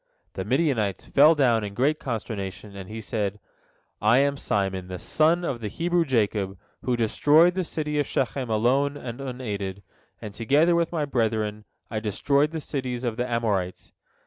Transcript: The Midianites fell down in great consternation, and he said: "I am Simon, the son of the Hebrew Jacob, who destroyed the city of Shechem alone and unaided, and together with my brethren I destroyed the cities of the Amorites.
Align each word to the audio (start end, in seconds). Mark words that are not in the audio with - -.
The 0.33 0.43
Midianites 0.43 1.05
fell 1.05 1.35
down 1.35 1.63
in 1.63 1.75
great 1.75 1.99
consternation, 1.99 2.75
and 2.75 2.89
he 2.89 2.99
said: 3.01 3.39
"I 4.01 4.17
am 4.17 4.35
Simon, 4.35 4.87
the 4.87 4.97
son 4.97 5.45
of 5.45 5.61
the 5.61 5.67
Hebrew 5.67 6.05
Jacob, 6.05 6.57
who 6.81 6.95
destroyed 6.97 7.53
the 7.53 7.63
city 7.63 7.99
of 7.99 8.07
Shechem 8.07 8.49
alone 8.49 8.97
and 8.97 9.21
unaided, 9.21 9.83
and 10.19 10.33
together 10.33 10.73
with 10.73 10.91
my 10.91 11.05
brethren 11.05 11.65
I 11.91 11.99
destroyed 11.99 12.49
the 12.49 12.59
cities 12.61 13.03
of 13.03 13.15
the 13.15 13.29
Amorites. 13.29 13.91